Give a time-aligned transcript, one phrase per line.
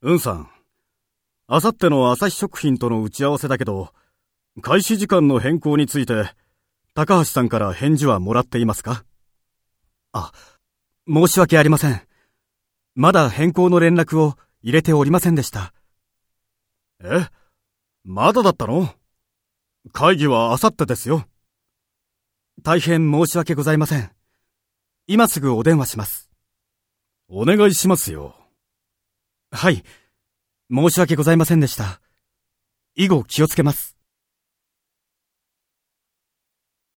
[0.00, 0.48] うんさん。
[1.48, 3.92] あさっての朝日食品との打ち合わせだけど、
[4.62, 6.30] 開始時間の変更について、
[6.94, 9.04] 高橋さんから返事はもらっていますか？
[10.12, 10.32] あ、
[11.08, 12.00] 申し訳ありません。
[12.94, 15.72] まだ変更の連絡を入れておりませんでした。
[17.02, 17.26] え
[18.04, 18.88] まだだったの？
[19.92, 21.26] 会議はあさってですよ。
[22.62, 24.12] 大変申し訳ございません。
[25.08, 26.30] 今すぐお電話します。
[27.28, 28.36] お願いしますよ。
[29.58, 29.82] はい。
[30.72, 32.00] 申し訳ございませんでした。
[32.94, 33.97] 以後気をつけます。